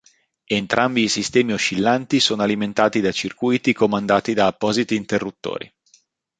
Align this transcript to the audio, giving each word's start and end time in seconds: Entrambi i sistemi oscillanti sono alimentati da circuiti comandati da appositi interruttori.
Entrambi 0.49 1.03
i 1.03 1.07
sistemi 1.07 1.53
oscillanti 1.53 2.19
sono 2.19 2.41
alimentati 2.41 3.01
da 3.01 3.11
circuiti 3.11 3.71
comandati 3.71 4.33
da 4.33 4.47
appositi 4.47 4.95
interruttori. 4.95 5.71